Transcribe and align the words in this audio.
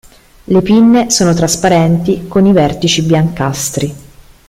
Le 0.45 0.63
pinne 0.63 1.11
sono 1.11 1.31
trasparenti 1.35 2.25
con 2.27 2.47
i 2.47 2.53
vertici 2.53 3.03
biancastri. 3.03 3.95